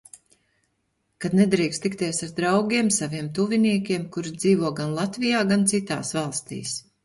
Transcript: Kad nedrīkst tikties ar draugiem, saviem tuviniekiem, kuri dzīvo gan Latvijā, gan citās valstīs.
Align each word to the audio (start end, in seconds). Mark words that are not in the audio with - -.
Kad 1.25 1.35
nedrīkst 1.39 1.83
tikties 1.87 2.23
ar 2.29 2.33
draugiem, 2.41 2.91
saviem 2.97 3.29
tuviniekiem, 3.41 4.09
kuri 4.19 4.35
dzīvo 4.41 4.75
gan 4.83 4.99
Latvijā, 4.99 5.47
gan 5.57 5.71
citās 5.77 6.19
valstīs. 6.21 6.79